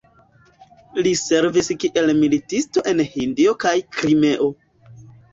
[1.07, 4.49] Li servis kiel militisto en Hindio kaj Krimeo.